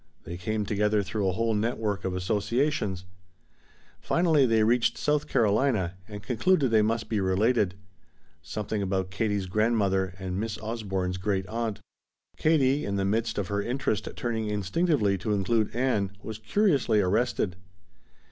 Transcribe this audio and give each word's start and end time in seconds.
They 0.23 0.35
came 0.35 0.65
together 0.65 1.03
through 1.03 1.27
a 1.29 1.33
whole 1.33 1.53
network 1.53 2.05
of 2.05 2.15
associations. 2.15 3.05
Finally 3.99 4.47
they 4.47 4.63
reached 4.63 4.97
South 4.97 5.27
Carolina 5.27 5.93
and 6.07 6.23
concluded 6.23 6.71
they 6.71 6.81
must 6.81 7.07
be 7.07 7.19
related 7.19 7.75
something 8.41 8.81
about 8.81 9.11
Katie's 9.11 9.45
grandmother 9.45 10.15
and 10.17 10.39
Miss 10.39 10.57
Osborne's 10.57 11.17
great 11.17 11.45
aunt. 11.45 11.81
Katie, 12.35 12.83
in 12.83 12.95
the 12.95 13.05
midst 13.05 13.37
of 13.37 13.49
her 13.49 13.61
interest 13.61 14.07
turning 14.15 14.47
instinctively 14.47 15.19
to 15.19 15.33
include 15.33 15.75
Ann, 15.75 16.13
was 16.23 16.39
curiously 16.39 16.99
arrested. 16.99 17.55